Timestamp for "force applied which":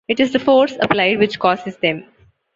0.39-1.37